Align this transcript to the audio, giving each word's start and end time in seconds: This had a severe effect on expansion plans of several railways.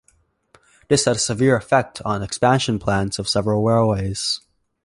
This 0.87 1.05
had 1.05 1.17
a 1.17 1.19
severe 1.19 1.55
effect 1.55 2.01
on 2.01 2.23
expansion 2.23 2.79
plans 2.79 3.19
of 3.19 3.29
several 3.29 3.63
railways. 3.63 4.39